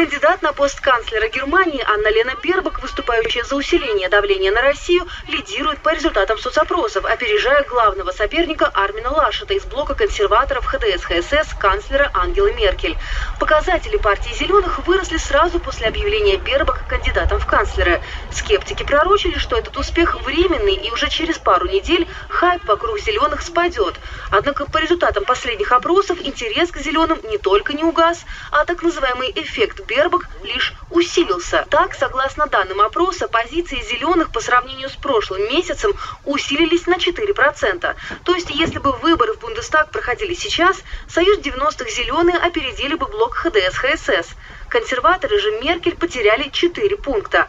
Кандидат 0.00 0.40
на 0.40 0.54
пост 0.54 0.80
канцлера 0.80 1.28
Германии 1.28 1.84
Анна 1.86 2.08
Лена 2.08 2.32
Бербак, 2.42 2.80
выступающая 2.80 3.44
за 3.44 3.54
усиление 3.54 4.08
давления 4.08 4.50
на 4.50 4.62
Россию, 4.62 5.06
лидирует 5.28 5.80
по 5.80 5.92
результатам 5.92 6.38
соцопросов, 6.38 7.04
опережая 7.04 7.64
главного 7.64 8.10
соперника 8.10 8.64
Армина 8.72 9.10
Лашета 9.10 9.52
из 9.52 9.62
блока 9.66 9.94
консерваторов 9.94 10.64
ХДС-ХСС 10.64 11.48
канцлера 11.58 12.10
Ангелы 12.14 12.54
Меркель. 12.54 12.96
Показатели 13.38 13.98
партии 13.98 14.32
«Зеленых» 14.32 14.78
выросли 14.86 15.18
сразу 15.18 15.60
после 15.60 15.88
объявления 15.88 16.38
Бербак 16.38 16.88
кандидатом 16.88 17.38
в 17.38 17.44
канцлеры. 17.44 18.00
Скептики 18.32 18.84
пророчили, 18.84 19.36
что 19.36 19.58
этот 19.58 19.76
успех 19.76 20.22
временный 20.22 20.76
и 20.76 20.90
уже 20.90 21.10
через 21.10 21.36
пару 21.36 21.68
недель 21.68 22.08
хайп 22.30 22.64
вокруг 22.64 22.98
«Зеленых» 23.00 23.42
спадет. 23.42 23.96
Однако 24.30 24.64
по 24.64 24.78
результатам 24.78 25.26
последних 25.26 25.72
опросов 25.72 26.18
интерес 26.22 26.70
к 26.70 26.78
«Зеленым» 26.78 27.18
не 27.24 27.36
только 27.36 27.74
не 27.74 27.84
угас, 27.84 28.24
а 28.50 28.64
так 28.64 28.82
называемый 28.82 29.30
эффект 29.36 29.89
Бербак 29.90 30.28
лишь 30.44 30.72
усилился. 30.88 31.66
Так, 31.68 31.94
согласно 31.94 32.46
данным 32.46 32.80
опроса, 32.80 33.26
позиции 33.26 33.82
зеленых 33.82 34.30
по 34.30 34.40
сравнению 34.40 34.88
с 34.88 34.94
прошлым 34.94 35.42
месяцем 35.48 35.92
усилились 36.24 36.86
на 36.86 36.94
4%. 36.94 37.96
То 38.22 38.34
есть, 38.36 38.50
если 38.50 38.78
бы 38.78 38.92
выборы 38.92 39.34
в 39.34 39.40
Бундестаг 39.40 39.90
проходили 39.90 40.34
сейчас, 40.34 40.76
Союз 41.08 41.40
90-х 41.40 41.90
зеленые 41.90 42.38
опередили 42.38 42.94
бы 42.94 43.06
блок 43.06 43.34
ХДС-ХСС. 43.44 44.28
Консерваторы 44.68 45.40
же 45.40 45.50
Меркель 45.60 45.96
потеряли 45.96 46.50
4 46.50 46.96
пункта. 46.98 47.48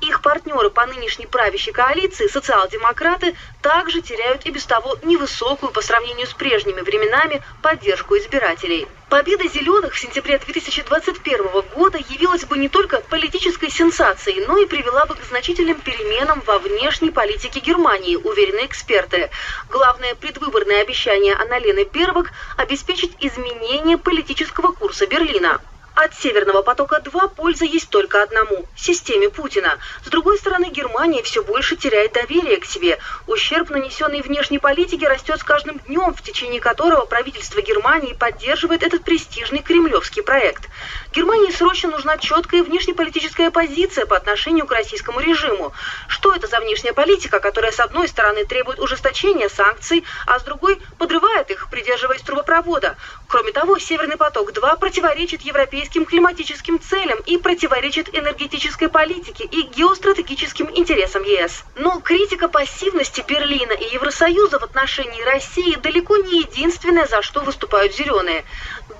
Их 0.00 0.22
партнеры 0.22 0.70
по 0.70 0.86
нынешней 0.86 1.26
правящей 1.26 1.72
коалиции, 1.72 2.26
социал-демократы, 2.26 3.36
также 3.60 4.00
теряют 4.00 4.46
и 4.46 4.50
без 4.50 4.64
того 4.64 4.96
невысокую 5.02 5.72
по 5.72 5.82
сравнению 5.82 6.26
с 6.26 6.32
прежними 6.32 6.80
временами 6.80 7.42
поддержку 7.62 8.16
избирателей. 8.16 8.88
Победа 9.10 9.46
«Зеленых» 9.48 9.92
в 9.92 9.98
сентябре 9.98 10.38
2021 10.38 11.62
года 11.74 11.98
явилась 11.98 12.44
бы 12.44 12.56
не 12.56 12.68
только 12.68 13.00
политической 13.00 13.68
сенсацией, 13.68 14.46
но 14.46 14.56
и 14.58 14.66
привела 14.66 15.04
бы 15.04 15.16
к 15.16 15.24
значительным 15.24 15.80
переменам 15.80 16.40
во 16.46 16.58
внешней 16.58 17.10
политике 17.10 17.60
Германии, 17.60 18.16
уверены 18.16 18.64
эксперты. 18.64 19.30
Главное 19.68 20.14
предвыборное 20.14 20.80
обещание 20.82 21.34
Анналены 21.34 21.84
Бербак– 21.92 22.32
обеспечить 22.56 23.16
изменение 23.20 23.98
политического 23.98 24.72
курса 24.72 25.06
Берлина. 25.06 25.60
От 25.94 26.14
«Северного 26.14 26.62
потока-2» 26.62 27.34
польза 27.34 27.64
есть 27.64 27.90
только 27.90 28.22
одному– 28.22 28.64
системе 28.76 29.28
Путина. 29.28 29.78
С 30.04 30.08
другой 30.08 30.38
стороны, 30.38 30.70
Германия 30.70 31.22
все 31.22 31.42
больше 31.42 31.76
теряет 31.76 32.12
доверие 32.12 32.58
к 32.58 32.64
себе. 32.64 32.98
Ущерб, 33.26 33.70
нанесенный 33.70 34.22
внешней 34.22 34.58
политике, 34.58 35.08
растет 35.08 35.40
с 35.40 35.44
каждым 35.44 35.78
днем, 35.80 36.14
в 36.14 36.22
течение 36.22 36.60
которого 36.60 37.04
правительство 37.06 37.60
Германии 37.60 38.14
поддерживает 38.14 38.82
этот 38.82 39.04
престижный 39.04 39.58
кремлевский 39.58 40.22
проект. 40.22 40.68
Германии 41.12 41.50
срочно 41.50 41.90
нужна 41.90 42.16
четкая 42.18 42.62
внешнеполитическая 42.62 43.50
позиция 43.50 44.06
по 44.06 44.16
отношению 44.16 44.66
к 44.66 44.72
российскому 44.72 45.20
режиму. 45.20 45.72
Что 46.08 46.32
это 46.32 46.46
за 46.46 46.60
внешняя 46.60 46.92
политика, 46.92 47.40
которая 47.40 47.72
с 47.72 47.80
одной 47.80 48.08
стороны 48.08 48.44
требует 48.44 48.78
ужесточения 48.78 49.48
санкций, 49.48 50.04
а 50.26 50.38
с 50.38 50.44
другой 50.44 50.80
подрывает 50.98 51.50
их, 51.50 51.68
придерживаясь 51.68 52.22
трубопровода? 52.22 52.96
Кроме 53.28 53.52
того, 53.52 53.78
«Северный 53.78 54.16
поток-2» 54.16 54.78
противоречит 54.78 55.42
европейским 55.42 55.79
европейским 55.80 56.04
климатическим 56.04 56.78
целям 56.78 57.18
и 57.24 57.38
противоречит 57.38 58.14
энергетической 58.14 58.88
политике 58.88 59.44
и 59.44 59.62
геостратегическим 59.62 60.68
интересам 60.74 61.22
ЕС. 61.22 61.64
Но 61.74 62.00
критика 62.00 62.48
пассивности 62.48 63.24
Берлина 63.26 63.72
и 63.72 63.94
Евросоюза 63.94 64.58
в 64.58 64.62
отношении 64.62 65.22
России 65.22 65.76
далеко 65.76 66.18
не 66.18 66.40
единственное, 66.40 67.06
за 67.06 67.22
что 67.22 67.40
выступают 67.40 67.94
зеленые. 67.94 68.44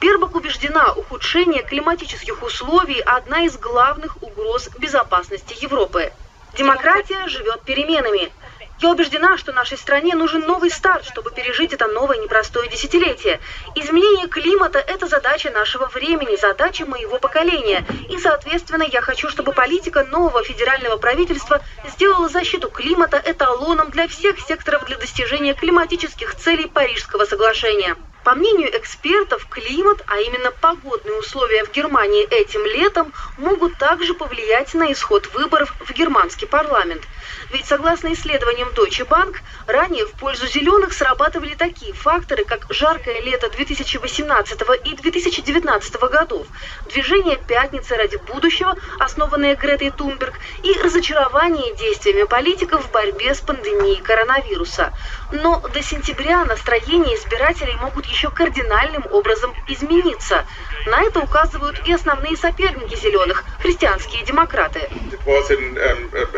Бербак 0.01 0.35
убеждена, 0.35 0.93
ухудшение 0.95 1.63
климатических 1.63 2.43
условий– 2.43 3.01
одна 3.07 3.45
из 3.45 3.59
главных 3.59 4.17
угроз 4.23 4.71
безопасности 4.79 5.55
Европы. 5.61 6.11
Демократия 6.57 7.29
живет 7.29 7.63
переменами. 7.63 8.33
Я 8.81 8.89
убеждена, 8.89 9.37
что 9.37 9.53
нашей 9.53 9.77
стране 9.77 10.15
нужен 10.15 10.41
новый 10.41 10.71
старт, 10.71 11.05
чтобы 11.05 11.31
пережить 11.31 11.75
это 11.75 11.87
новое 11.87 12.17
непростое 12.17 12.67
десятилетие. 12.71 13.39
Изменение 13.75 14.27
климата– 14.27 14.79
это 14.87 15.07
задача 15.07 15.51
нашего 15.51 15.87
времени, 15.87 16.37
задача 16.37 16.87
моего 16.87 17.19
поколения. 17.19 17.85
И, 18.09 18.19
соответственно, 18.19 18.85
я 18.85 19.03
хочу, 19.03 19.29
чтобы 19.29 19.53
политика 19.53 20.05
нового 20.05 20.43
федерального 20.43 20.97
правительства 20.97 21.61
сделала 21.89 22.31
защиту 22.31 22.71
климата 22.71 23.23
эталоном 23.23 23.91
для 23.91 24.09
всех 24.09 24.41
секторов 24.41 24.87
для 24.87 24.97
достижения 24.97 25.53
климатических 25.53 26.35
целей 26.37 26.67
Парижского 26.67 27.27
соглашения. 27.27 27.97
По 28.25 28.35
мнению 28.35 28.77
экспертов, 28.77 29.47
климат, 29.49 30.03
а 30.07 30.19
именно 30.19 30.51
погодные 30.51 31.19
условия 31.19 31.65
в 31.65 31.73
Германии 31.73 32.25
этим 32.25 32.65
летом, 32.67 33.15
могут 33.39 33.79
также 33.79 34.13
повлиять 34.13 34.75
на 34.75 34.93
исход 34.93 35.27
выборов 35.33 35.75
в 35.81 35.91
германский 35.93 36.45
парламент. 36.45 37.03
Ведь 37.51 37.65
согласно 37.65 38.13
исследованиям 38.13 38.69
Deutsche 38.69 39.09
Bank, 39.09 39.37
ранее 39.67 40.05
в 40.05 40.13
пользу 40.13 40.47
зеленых 40.47 40.93
срабатывали 40.93 41.55
такие 41.55 41.95
факторы, 41.95 42.45
как 42.45 42.67
жаркое 42.69 43.21
лето 43.23 43.49
2018 43.49 44.61
и 44.85 44.95
2019 44.97 45.95
годов, 46.03 46.47
движение 46.87 47.37
«Пятницы 47.37 47.97
ради 47.97 48.17
будущего», 48.17 48.77
основанное 48.99 49.57
Гретой 49.57 49.91
Тунберг, 49.91 50.35
и 50.63 50.73
разочарование 50.75 51.75
действиями 51.77 52.25
политиков 52.25 52.85
в 52.85 52.91
борьбе 52.91 53.35
с 53.35 53.41
пандемией 53.41 54.03
коронавируса. 54.03 54.93
Но 55.33 55.61
до 55.61 55.83
сентября 55.83 56.45
настроения 56.45 57.17
избирателей 57.17 57.75
могут 57.77 58.10
еще 58.11 58.31
кардинальным 58.31 59.07
образом 59.11 59.55
измениться. 59.69 60.45
На 60.87 61.03
это 61.03 61.21
указывают 61.21 61.81
и 61.87 61.93
основные 61.93 62.37
соперники 62.37 62.95
зеленых– 62.97 63.45
христианские 63.61 64.25
демократы. 64.25 64.91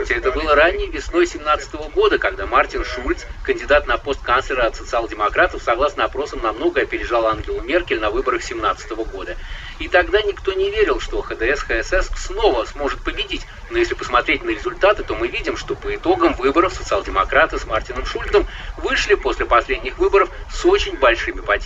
Это 0.08 0.32
было 0.32 0.54
ранней 0.54 0.88
весной 0.88 1.26
2017 1.26 1.74
года, 1.94 2.18
когда 2.18 2.46
Мартин 2.46 2.84
Шульц, 2.84 3.24
кандидат 3.44 3.86
на 3.86 3.98
пост 3.98 4.20
канцлера 4.22 4.66
от 4.66 4.76
социал-демократов, 4.76 5.62
согласно 5.62 6.04
опросам, 6.04 6.42
намного 6.42 6.82
опережал 6.82 7.26
Ангелу 7.26 7.60
Меркель 7.62 8.00
на 8.00 8.10
выборах 8.10 8.40
2017 8.40 8.90
года. 9.12 9.36
И 9.78 9.88
тогда 9.88 10.22
никто 10.22 10.52
не 10.52 10.70
верил, 10.70 11.00
что 11.00 11.22
ХДС, 11.22 11.62
ХСС 11.62 12.10
снова 12.16 12.64
сможет 12.66 13.02
победить. 13.02 13.46
Но 13.70 13.78
если 13.78 13.94
посмотреть 13.94 14.44
на 14.44 14.50
результаты, 14.50 15.02
то 15.02 15.14
мы 15.14 15.28
видим, 15.28 15.56
что 15.56 15.74
по 15.74 15.94
итогам 15.94 16.34
выборов 16.34 16.74
социал-демократы 16.74 17.58
с 17.58 17.64
Мартином 17.64 18.04
Шульцем 18.04 18.46
вышли 18.76 19.14
после 19.14 19.46
последних 19.46 19.98
выборов 19.98 20.28
с 20.52 20.64
очень 20.66 20.96
большими 20.98 21.40
потерями. 21.40 21.61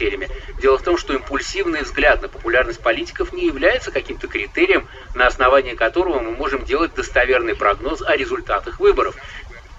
Дело 0.58 0.78
в 0.78 0.82
том, 0.82 0.98
что 0.98 1.14
импульсивный 1.14 1.82
взгляд 1.82 2.22
на 2.22 2.28
популярность 2.28 2.82
политиков 2.82 3.32
не 3.32 3.46
является 3.46 3.90
каким-то 3.90 4.28
критерием, 4.28 4.86
на 5.14 5.26
основании 5.26 5.74
которого 5.74 6.20
мы 6.20 6.32
можем 6.32 6.64
делать 6.64 6.94
достоверный 6.94 7.54
прогноз 7.54 8.02
о 8.02 8.16
результатах 8.16 8.80
выборов. 8.80 9.14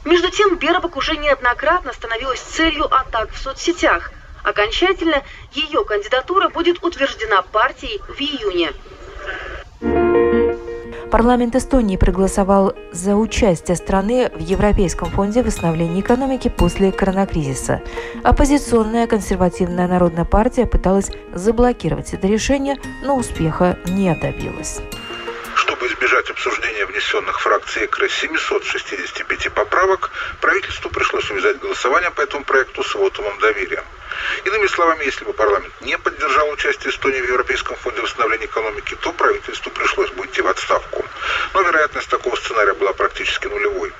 Между 0.05 0.29
тем, 0.29 0.55
Бербак 0.55 0.95
уже 0.95 1.17
неоднократно 1.17 1.93
становилась 1.93 2.39
целью 2.39 2.85
атак 2.85 3.31
в 3.31 3.37
соцсетях. 3.37 4.11
Окончательно 4.43 5.23
ее 5.51 5.83
кандидатура 5.83 6.49
будет 6.49 6.83
утверждена 6.83 7.41
партией 7.41 8.01
в 8.07 8.19
июне. 8.21 8.71
Парламент 11.11 11.55
Эстонии 11.55 11.95
проголосовал 11.95 12.73
за 12.91 13.15
участие 13.15 13.77
страны 13.77 14.29
в 14.35 14.39
Европейском 14.39 15.09
фонде 15.09 15.41
восстановления 15.41 16.01
экономики 16.01 16.49
после 16.49 16.91
коронакризиса. 16.91 17.81
Оппозиционная 18.23 19.07
консервативная 19.07 19.87
народная 19.87 20.25
партия 20.25 20.65
пыталась 20.65 21.09
заблокировать 21.33 22.13
это 22.13 22.27
решение, 22.27 22.75
но 23.03 23.15
успеха 23.15 23.77
не 23.87 24.13
добилась. 24.15 24.81
Чтобы 25.67 25.87
избежать 25.87 26.29
обсуждения 26.29 26.85
внесенных 26.85 27.41
фракцией 27.41 27.87
ЭКРы 27.87 28.07
765 28.07 29.51
поправок, 29.53 30.11
правительству 30.39 30.89
пришлось 30.89 31.29
увязать 31.29 31.59
голосование 31.59 32.09
по 32.09 32.21
этому 32.21 32.45
проекту 32.45 32.85
с 32.85 32.95
вотумом 32.95 33.37
доверия. 33.39 33.83
Иными 34.45 34.67
словами, 34.67 35.03
если 35.03 35.25
бы 35.25 35.33
парламент 35.33 35.73
не 35.81 35.97
поддержал 35.97 36.49
участие 36.51 36.93
Эстонии 36.93 37.19
в 37.19 37.27
Европейском 37.27 37.75
фонде 37.75 37.99
восстановления 37.99 38.45
экономики, 38.45 38.95
то 39.01 39.11
правительству 39.11 39.69
пришлось 39.71 40.09
бы 40.11 40.25
идти 40.25 40.41
в 40.41 40.47
отставку. 40.47 41.03
Но 41.53 41.61
вероятность 41.63 42.07
такого 42.07 42.37
сценария 42.37 42.73
была 42.73 42.93
практически 42.93 43.47
нулевой. 43.47 43.91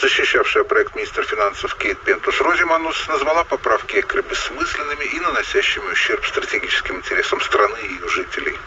Защищавшая 0.00 0.64
проект 0.64 0.94
министр 0.94 1.24
финансов 1.24 1.74
Кейт 1.76 2.00
Пентус 2.00 2.40
Розиманус 2.40 3.08
назвала 3.08 3.44
поправки 3.44 4.00
ЭКРы 4.00 4.22
бессмысленными 4.22 5.04
и 5.04 5.20
наносящими 5.20 5.92
ущерб 5.92 6.24
стратегическим 6.26 6.96
интересам 6.96 7.40
страны 7.40 7.76
и 7.82 7.94
ее 7.94 8.08
жителей. 8.08 8.58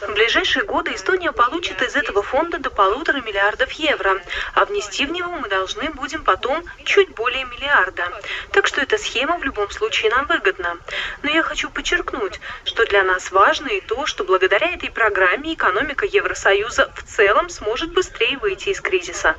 В 0.00 0.12
ближайшие 0.12 0.64
годы 0.64 0.94
Эстония 0.94 1.32
получит 1.32 1.80
из 1.82 1.96
этого 1.96 2.22
фонда 2.22 2.58
до 2.58 2.70
полутора 2.70 3.20
миллиардов 3.20 3.70
евро, 3.72 4.20
а 4.54 4.64
внести 4.64 5.06
в 5.06 5.12
него 5.12 5.30
мы 5.30 5.48
должны 5.48 5.90
будем 5.90 6.22
потом 6.24 6.64
чуть 6.84 7.10
более 7.10 7.44
миллиарда. 7.44 8.04
Так 8.50 8.66
что 8.66 8.80
эта 8.80 8.98
схема 8.98 9.38
в 9.38 9.44
любом 9.44 9.70
случае 9.70 10.10
нам 10.10 10.26
выгодна. 10.26 10.78
Но 11.22 11.30
я 11.30 11.42
хочу 11.42 11.70
подчеркнуть, 11.70 12.40
что 12.64 12.84
для 12.86 13.02
нас 13.02 13.30
важно 13.30 13.68
и 13.68 13.80
то, 13.80 14.06
что 14.06 14.24
благодаря 14.24 14.74
этой 14.74 14.90
программе 14.90 15.54
экономика 15.54 16.04
Евросоюза 16.04 16.92
в 16.96 17.02
целом 17.02 17.48
сможет 17.48 17.92
быстрее 17.92 18.38
выйти 18.38 18.70
из 18.70 18.80
кризиса. 18.80 19.36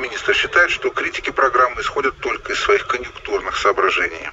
Министр 0.00 0.34
считает, 0.34 0.70
что 0.70 0.90
критики 0.90 1.30
программы 1.30 1.82
исходят 1.82 2.18
только 2.20 2.52
из 2.54 2.58
своих 2.58 2.86
конъюнктурных 2.86 3.56
соображений. 3.58 4.30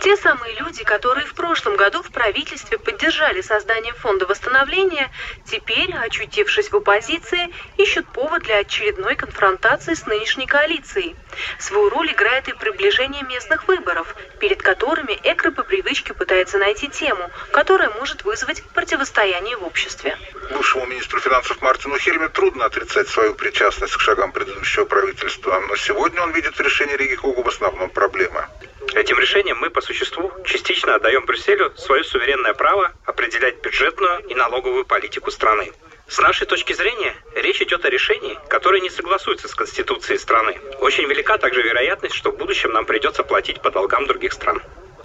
Те 0.00 0.16
самые 0.16 0.54
люди, 0.56 0.82
которые 0.82 1.24
в 1.24 1.34
прошлом 1.34 1.76
году 1.76 2.02
в 2.02 2.10
правительстве 2.10 2.78
поддержали 2.78 3.40
создание 3.42 3.92
фонда 3.92 4.26
восстановления, 4.26 5.08
теперь, 5.44 5.94
очутившись 5.94 6.70
в 6.72 6.76
оппозиции, 6.76 7.52
ищут 7.76 8.08
повод 8.08 8.42
для 8.42 8.58
очередной 8.58 9.14
конфронтации 9.14 9.94
с 9.94 10.04
нынешней 10.06 10.46
коалицией. 10.46 11.14
Свою 11.60 11.90
роль 11.90 12.10
играет 12.10 12.48
и 12.48 12.54
приближение 12.54 13.22
местных 13.22 13.68
выборов, 13.68 14.16
перед 14.40 14.60
которыми 14.60 15.12
Экро 15.22 15.52
по 15.52 15.62
привычке 15.62 16.12
пытается 16.12 16.58
найти 16.58 16.88
тему, 16.88 17.30
которая 17.52 17.90
может 17.90 18.24
вызвать 18.24 18.64
противостояние 18.74 19.56
в 19.56 19.64
обществе. 19.64 20.18
Бывшему 20.50 20.86
министру 20.86 21.20
финансов 21.20 21.62
Мартину 21.62 21.98
Хельме 21.98 22.28
трудно 22.28 22.64
отрицать 22.64 23.08
свою 23.08 23.36
причастность 23.36 23.94
к 23.94 24.00
шагам 24.00 24.32
предыдущего 24.32 24.86
правительства, 24.86 25.60
но 25.68 25.76
сегодня 25.76 26.20
он 26.20 26.32
видит 26.32 26.56
в 26.56 26.60
решении 26.60 26.96
Риги 26.96 27.14
Хугу 27.14 27.42
в 27.42 27.48
основном 27.48 27.90
проблемы. 27.90 28.48
Этим 28.94 29.18
решением 29.18 29.56
мы 29.58 29.70
по 29.70 29.80
существу 29.80 30.30
частично 30.44 30.94
отдаем 30.94 31.24
Брюсселю 31.24 31.72
свое 31.76 32.04
суверенное 32.04 32.52
право 32.52 32.92
определять 33.06 33.62
бюджетную 33.62 34.20
и 34.26 34.34
налоговую 34.34 34.84
политику 34.84 35.30
страны. 35.30 35.72
С 36.08 36.18
нашей 36.18 36.46
точки 36.46 36.74
зрения, 36.74 37.16
речь 37.34 37.62
идет 37.62 37.86
о 37.86 37.90
решении, 37.90 38.38
которое 38.48 38.82
не 38.82 38.90
согласуется 38.90 39.48
с 39.48 39.54
Конституцией 39.54 40.18
страны. 40.18 40.60
Очень 40.80 41.06
велика 41.06 41.38
также 41.38 41.62
вероятность, 41.62 42.14
что 42.14 42.32
в 42.32 42.36
будущем 42.36 42.72
нам 42.72 42.84
придется 42.84 43.22
платить 43.22 43.62
по 43.62 43.70
долгам 43.70 44.06
других 44.06 44.34
стран. 44.34 44.62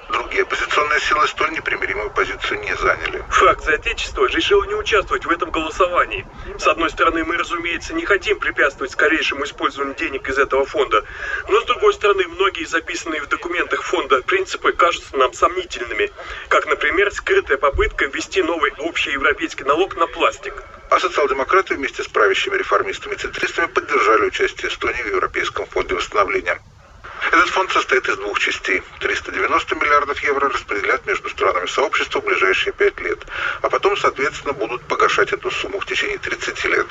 Другие 0.10 0.44
оппозиционные 0.44 1.00
силы 1.02 1.28
столь 1.28 1.52
непримиримую 1.52 2.10
позицию 2.12 2.62
не 2.62 2.74
заняли. 2.76 3.24
Фракция 3.30 3.76
Отечества 3.76 4.26
решила 4.26 4.64
не 4.64 4.76
участвовать 4.76 5.26
в 5.26 5.30
этом 5.30 5.52
голосовании. 5.52 6.26
С 6.58 6.68
одной 6.68 6.90
стороны, 6.90 7.26
мы, 7.26 7.36
разумеется, 7.36 7.94
не 7.94 8.06
хотим 8.06 8.40
препятствовать 8.40 8.92
скорейшему 8.92 9.44
использованию 9.44 9.96
денег 9.96 10.30
из 10.30 10.38
этого 10.38 10.66
фонда. 10.66 11.04
Но, 11.50 11.60
с 11.60 11.66
другой 11.66 11.94
стороны, 11.94 12.26
многие 12.28 12.66
записанные 12.66 13.22
в 13.22 13.28
документах 13.28 13.84
фонда 13.84 14.22
принципы 14.22 14.72
кажутся 14.72 15.18
нам 15.18 15.34
сомнительными. 15.34 16.10
Как, 16.48 16.68
например, 16.68 17.12
скрытая 17.12 17.58
попытка 17.58 18.06
ввести 18.06 18.42
новый 18.42 18.72
общий 18.80 19.12
европейский 19.12 19.66
налог 19.66 19.96
на 19.98 20.08
пластик. 20.08 20.64
А 20.90 21.00
социал-демократы 21.02 21.76
вместе 21.76 22.02
с 22.02 22.08
правящими 22.08 22.56
реформистами 22.56 23.14
и 23.16 23.18
центристами 23.18 23.66
поддержали 23.66 24.28
участие 24.28 24.72
Эстонии 24.72 25.02
в 25.02 25.08
Европейском 25.08 25.66
фонде 25.66 25.96
восстановления. 25.96 26.60
Этот 27.32 27.50
фонд 27.50 27.72
состоит 27.72 28.08
из 28.08 28.18
двух 28.18 28.40
частей. 28.40 28.82
390 29.00 29.76
миллиардов 29.76 30.20
евро 30.24 30.50
распределят 30.50 31.06
между 31.06 31.30
странами 31.30 31.66
сообщества 31.66 32.22
в 32.22 32.26
ближайшие 32.26 32.74
пять 32.74 33.00
лет, 33.02 33.20
а 33.62 33.70
потом, 33.70 33.98
соответственно, 33.98 34.54
будут 34.54 34.82
погашать 34.84 35.34
эту 35.34 35.52
сумму 35.52 35.80
в 35.80 35.86
течение 35.86 36.18
30 36.18 36.66
лет. 36.66 36.88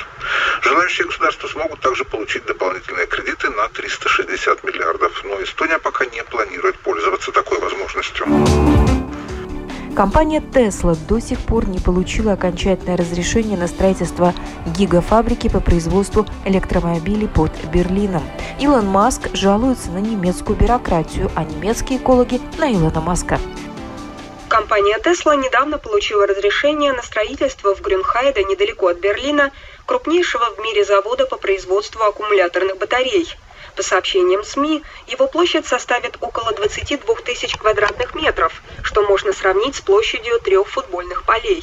Желающие 0.62 1.06
государства 1.06 1.48
смогут 1.48 1.80
также 1.80 2.04
получить 2.04 2.44
дополнительные 2.44 3.06
кредиты 3.06 3.48
на 3.50 3.68
360 3.68 4.64
миллиардов, 4.64 5.24
но 5.24 5.42
Эстония 5.42 5.78
пока 5.78 6.04
не 6.06 6.22
планирует 6.24 6.78
пользоваться 6.80 7.32
такой 7.32 7.58
возможностью. 7.58 8.26
Компания 9.96 10.40
Tesla 10.40 10.94
до 11.08 11.20
сих 11.20 11.40
пор 11.40 11.66
не 11.66 11.78
получила 11.78 12.34
окончательное 12.34 12.98
разрешение 12.98 13.56
на 13.56 13.66
строительство 13.66 14.34
гигафабрики 14.76 15.48
по 15.48 15.58
производству 15.60 16.26
электромобилей 16.44 17.26
под 17.26 17.50
Берлином. 17.72 18.22
Илон 18.60 18.86
Маск 18.88 19.30
жалуется 19.32 19.90
на 19.90 19.98
немецкую 19.98 20.58
бюрократию, 20.58 21.30
а 21.34 21.44
немецкие 21.44 21.98
экологи 21.98 22.42
на 22.58 22.70
Илона 22.70 23.00
Маска. 23.00 23.40
Компания 24.48 24.98
Tesla 24.98 25.34
недавно 25.34 25.78
получила 25.78 26.26
разрешение 26.26 26.92
на 26.92 27.02
строительство 27.02 27.74
в 27.74 27.80
Грюнхайде, 27.80 28.44
недалеко 28.44 28.88
от 28.88 28.98
Берлина, 28.98 29.50
крупнейшего 29.86 30.44
в 30.56 30.58
мире 30.62 30.84
завода 30.84 31.24
по 31.24 31.38
производству 31.38 32.02
аккумуляторных 32.04 32.76
батарей. 32.76 33.34
По 33.76 33.82
сообщениям 33.82 34.42
СМИ, 34.42 34.82
его 35.06 35.26
площадь 35.26 35.66
составит 35.66 36.16
около 36.22 36.52
22 36.52 37.14
тысяч 37.16 37.54
квадратных 37.56 38.14
метров, 38.14 38.62
что 38.82 39.02
можно 39.02 39.34
сравнить 39.34 39.76
с 39.76 39.82
площадью 39.82 40.40
трех 40.40 40.66
футбольных 40.66 41.24
полей. 41.24 41.62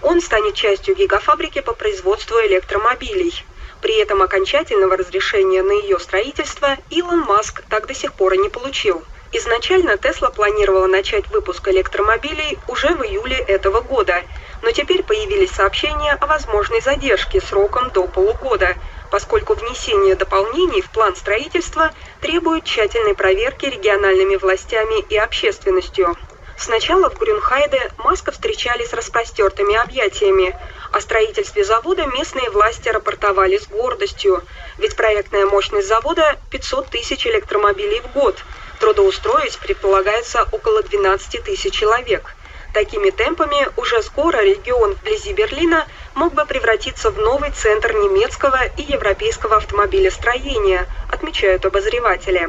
Он 0.00 0.22
станет 0.22 0.54
частью 0.54 0.96
гигафабрики 0.96 1.60
по 1.60 1.74
производству 1.74 2.36
электромобилей. 2.46 3.44
При 3.82 4.00
этом 4.00 4.22
окончательного 4.22 4.96
разрешения 4.96 5.62
на 5.62 5.72
ее 5.72 5.98
строительство 5.98 6.78
Илон 6.88 7.20
Маск 7.20 7.62
так 7.68 7.86
до 7.86 7.94
сих 7.94 8.14
пор 8.14 8.32
и 8.32 8.38
не 8.38 8.48
получил. 8.48 9.04
Изначально 9.32 9.98
Тесла 9.98 10.30
планировала 10.30 10.86
начать 10.86 11.28
выпуск 11.28 11.68
электромобилей 11.68 12.58
уже 12.68 12.88
в 12.94 13.04
июле 13.04 13.36
этого 13.36 13.82
года, 13.82 14.22
но 14.62 14.72
теперь 14.72 15.02
появились 15.02 15.50
сообщения 15.50 16.12
о 16.14 16.26
возможной 16.26 16.80
задержке 16.80 17.40
сроком 17.40 17.90
до 17.90 18.08
полугода, 18.08 18.76
поскольку 19.10 19.54
внесение 19.54 20.14
дополнений 20.14 20.82
в 20.82 20.90
план 20.90 21.16
строительства 21.16 21.92
требует 22.20 22.64
тщательной 22.64 23.14
проверки 23.14 23.66
региональными 23.66 24.36
властями 24.36 25.00
и 25.00 25.16
общественностью. 25.16 26.16
Сначала 26.56 27.08
в 27.08 27.18
Грюнхайде 27.18 27.90
Маска 27.96 28.32
встречали 28.32 28.84
с 28.84 28.92
распростертыми 28.92 29.74
объятиями. 29.76 30.54
О 30.92 31.00
строительстве 31.00 31.64
завода 31.64 32.04
местные 32.06 32.50
власти 32.50 32.88
рапортовали 32.90 33.56
с 33.56 33.66
гордостью, 33.66 34.42
ведь 34.76 34.94
проектная 34.94 35.46
мощность 35.46 35.88
завода 35.88 36.36
500 36.50 36.88
тысяч 36.88 37.26
электромобилей 37.26 38.00
в 38.02 38.12
год. 38.12 38.44
Трудоустроить 38.78 39.58
предполагается 39.58 40.46
около 40.52 40.82
12 40.82 41.42
тысяч 41.44 41.72
человек– 41.72 42.36
Такими 42.72 43.10
темпами 43.10 43.66
уже 43.76 44.00
скоро 44.02 44.42
регион 44.42 44.94
вблизи 44.94 45.32
Берлина 45.32 45.86
мог 46.14 46.34
бы 46.34 46.46
превратиться 46.46 47.10
в 47.10 47.18
новый 47.18 47.50
центр 47.50 47.92
немецкого 47.92 48.64
и 48.64 48.82
европейского 48.82 49.56
автомобилестроения, 49.56 50.86
отмечают 51.08 51.64
обозреватели. 51.66 52.48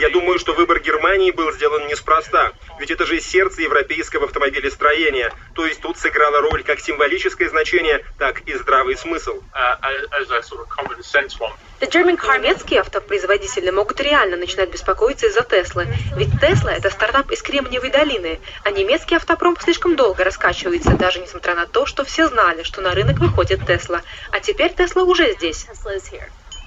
Я 0.00 0.08
думаю, 0.08 0.38
что 0.38 0.54
выбор 0.54 0.80
Германии 0.80 1.30
был 1.30 1.52
сделан 1.52 1.86
неспроста, 1.86 2.52
ведь 2.80 2.90
это 2.90 3.04
же 3.04 3.20
сердце 3.20 3.62
европейского 3.62 4.24
автомобилестроения, 4.24 5.30
то 5.54 5.66
есть 5.66 5.80
тут 5.82 5.98
сыграла 5.98 6.40
роль 6.40 6.64
как 6.64 6.80
символическое 6.80 7.48
значение, 7.50 8.02
так 8.18 8.40
и 8.40 8.54
здравый 8.54 8.96
смысл. 8.96 9.42
Немецкие 12.44 12.80
автопроизводители 12.80 13.70
могут 13.70 14.00
реально 14.00 14.36
начинать 14.36 14.70
беспокоиться 14.70 15.26
из-за 15.26 15.42
Теслы, 15.42 15.86
ведь 16.16 16.30
Тесла– 16.40 16.72
это 16.76 16.88
стартап 16.88 17.30
из 17.30 17.42
Кремниевой 17.42 17.90
долины, 17.90 18.40
а 18.62 18.70
немецкий 18.70 19.16
автопром 19.16 19.56
слишком 19.60 19.96
долго 19.96 20.24
раскачивается, 20.24 20.90
даже 20.90 21.20
несмотря 21.20 21.54
на 21.54 21.66
то, 21.66 21.84
что 21.84 22.04
все 22.04 22.28
знали, 22.28 22.62
что 22.62 22.80
на 22.80 22.92
рынок 22.92 23.18
выходит 23.18 23.66
Тесла, 23.66 24.02
а 24.30 24.40
теперь 24.40 24.72
Тесла 24.74 25.02
уже 25.02 25.32
здесь. 25.32 25.66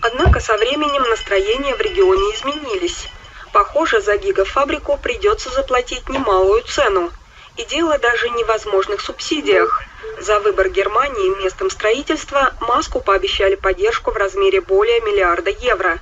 Однако 0.01 0.39
со 0.39 0.57
временем 0.57 1.09
настроения 1.09 1.75
в 1.75 1.81
регионе 1.81 2.35
изменились. 2.35 3.07
Похоже, 3.53 4.01
за 4.01 4.17
гигафабрику 4.17 4.97
придется 4.97 5.49
заплатить 5.49 6.09
немалую 6.09 6.61
цену. 6.63 7.11
И 7.55 7.65
дело 7.65 7.97
даже 7.97 8.29
не 8.29 8.43
в 8.43 8.47
возможных 8.47 9.01
субсидиях. 9.01 9.83
За 10.19 10.39
выбор 10.39 10.69
Германии 10.69 11.41
местом 11.41 11.69
строительства 11.69 12.53
Маску 12.61 12.99
пообещали 12.99 13.55
поддержку 13.55 14.11
в 14.11 14.15
размере 14.15 14.61
более 14.61 15.01
миллиарда 15.01 15.49
евро. 15.49 15.99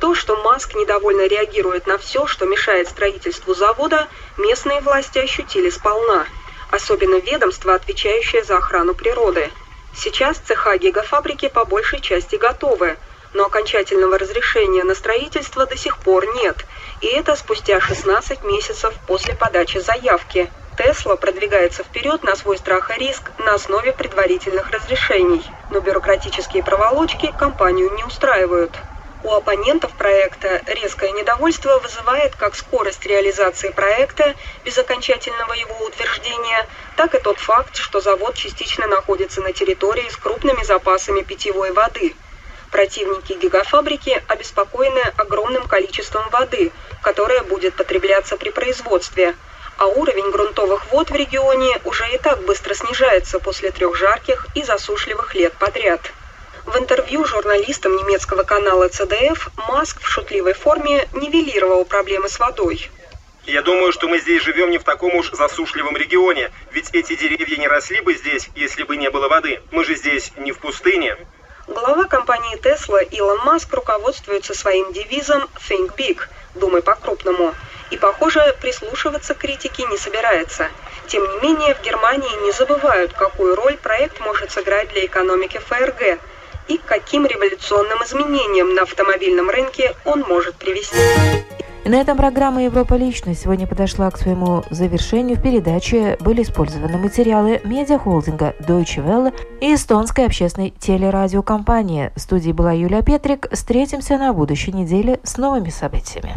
То, 0.00 0.14
что 0.14 0.36
Маск 0.36 0.74
недовольно 0.74 1.26
реагирует 1.26 1.86
на 1.86 1.98
все, 1.98 2.26
что 2.26 2.46
мешает 2.46 2.88
строительству 2.88 3.54
завода, 3.54 4.08
местные 4.36 4.80
власти 4.80 5.18
ощутили 5.18 5.70
сполна. 5.70 6.26
Особенно 6.70 7.16
ведомство, 7.16 7.74
отвечающее 7.74 8.44
за 8.44 8.58
охрану 8.58 8.94
природы. 8.94 9.50
Сейчас 9.94 10.38
цеха 10.38 10.76
гигафабрики 10.78 11.48
по 11.48 11.64
большей 11.64 12.00
части 12.00 12.36
готовы, 12.36 12.96
но 13.34 13.44
окончательного 13.44 14.18
разрешения 14.18 14.84
на 14.84 14.94
строительство 14.94 15.66
до 15.66 15.76
сих 15.76 15.98
пор 15.98 16.26
нет, 16.36 16.64
и 17.00 17.06
это 17.06 17.36
спустя 17.36 17.80
16 17.80 18.44
месяцев 18.44 18.94
после 19.06 19.34
подачи 19.34 19.78
заявки. 19.78 20.50
Тесла 20.78 21.16
продвигается 21.16 21.82
вперед 21.82 22.22
на 22.22 22.36
свой 22.36 22.56
страх 22.56 22.96
и 22.96 23.00
риск 23.00 23.32
на 23.38 23.54
основе 23.54 23.92
предварительных 23.92 24.70
разрешений. 24.70 25.44
Но 25.70 25.80
бюрократические 25.80 26.62
проволочки 26.62 27.32
компанию 27.36 27.90
не 27.94 28.04
устраивают. 28.04 28.78
У 29.24 29.32
оппонентов 29.32 29.90
проекта 29.94 30.62
резкое 30.66 31.10
недовольство 31.10 31.80
вызывает 31.80 32.36
как 32.36 32.54
скорость 32.54 33.04
реализации 33.06 33.70
проекта 33.70 34.36
без 34.64 34.78
окончательного 34.78 35.54
его 35.54 35.84
утверждения, 35.84 36.64
так 36.94 37.12
и 37.16 37.18
тот 37.18 37.38
факт, 37.38 37.74
что 37.74 38.00
завод 38.00 38.36
частично 38.36 38.86
находится 38.86 39.40
на 39.40 39.52
территории 39.52 40.08
с 40.08 40.16
крупными 40.16 40.62
запасами 40.62 41.22
питьевой 41.22 41.72
воды. 41.72 42.14
Противники 42.70 43.32
гигафабрики 43.32 44.22
обеспокоены 44.28 45.02
огромным 45.16 45.66
количеством 45.66 46.28
воды, 46.30 46.70
которая 47.02 47.42
будет 47.42 47.74
потребляться 47.74 48.36
при 48.36 48.50
производстве, 48.50 49.34
а 49.78 49.86
уровень 49.86 50.30
грунтовых 50.30 50.90
вод 50.90 51.10
в 51.10 51.14
регионе 51.14 51.80
уже 51.84 52.04
и 52.12 52.18
так 52.18 52.44
быстро 52.44 52.74
снижается 52.74 53.38
после 53.38 53.70
трех 53.70 53.96
жарких 53.96 54.46
и 54.54 54.62
засушливых 54.62 55.34
лет 55.34 55.54
подряд. 55.54 56.12
В 56.66 56.76
интервью 56.76 57.24
журналистам 57.24 57.96
немецкого 57.96 58.42
канала 58.42 58.88
ЦДФ 58.88 59.48
Маск 59.68 60.02
в 60.02 60.08
шутливой 60.08 60.52
форме 60.52 61.08
нивелировал 61.14 61.84
проблемы 61.84 62.28
с 62.28 62.38
водой. 62.38 62.90
Я 63.46 63.62
думаю, 63.62 63.92
что 63.92 64.08
мы 64.08 64.18
здесь 64.18 64.42
живем 64.42 64.70
не 64.70 64.76
в 64.76 64.84
таком 64.84 65.14
уж 65.14 65.30
засушливом 65.30 65.96
регионе, 65.96 66.50
ведь 66.72 66.90
эти 66.92 67.14
деревья 67.14 67.56
не 67.56 67.68
росли 67.68 68.02
бы 68.02 68.12
здесь, 68.14 68.50
если 68.54 68.82
бы 68.82 68.96
не 68.96 69.08
было 69.08 69.28
воды. 69.28 69.60
Мы 69.70 69.84
же 69.84 69.94
здесь 69.94 70.32
не 70.36 70.52
в 70.52 70.58
пустыне. 70.58 71.16
Глава 71.66 72.04
компании 72.04 72.58
Tesla 72.58 73.02
Илон 73.02 73.38
Маск 73.44 73.72
руководствуется 73.72 74.54
своим 74.54 74.92
девизом 74.92 75.48
«Think 75.68 75.96
Big»– 75.96 76.20
«Думай 76.54 76.82
по-крупному». 76.82 77.54
И, 77.90 77.96
похоже, 77.96 78.54
прислушиваться 78.60 79.34
к 79.34 79.38
критике 79.38 79.84
не 79.84 79.96
собирается. 79.96 80.68
Тем 81.06 81.22
не 81.22 81.40
менее, 81.40 81.74
в 81.74 81.82
Германии 81.82 82.44
не 82.44 82.52
забывают, 82.52 83.12
какую 83.12 83.54
роль 83.54 83.76
проект 83.76 84.20
может 84.20 84.50
сыграть 84.50 84.88
для 84.90 85.06
экономики 85.06 85.58
ФРГ– 85.58 86.18
и 86.68 86.76
к 86.76 86.84
каким 86.84 87.26
революционным 87.26 87.98
изменениям 88.04 88.74
на 88.74 88.82
автомобильном 88.82 89.50
рынке 89.50 89.94
он 90.04 90.24
может 90.28 90.54
привести. 90.56 90.96
На 91.84 91.94
этом 91.94 92.18
программа 92.18 92.64
«Европа 92.64 92.94
лично» 92.94 93.34
сегодня 93.34 93.66
подошла 93.66 94.10
к 94.10 94.18
своему 94.18 94.62
завершению. 94.68 95.38
В 95.38 95.42
передаче 95.42 96.18
были 96.20 96.42
использованы 96.42 96.98
материалы 96.98 97.62
медиахолдинга 97.64 98.54
Deutsche 98.60 99.02
Welle 99.02 99.32
и 99.62 99.74
эстонской 99.74 100.26
общественной 100.26 100.70
телерадиокомпании. 100.78 102.12
В 102.14 102.20
студии 102.20 102.52
была 102.52 102.72
Юлия 102.72 103.00
Петрик. 103.00 103.50
Встретимся 103.50 104.18
на 104.18 104.34
будущей 104.34 104.72
неделе 104.72 105.18
с 105.22 105.38
новыми 105.38 105.70
событиями. 105.70 106.36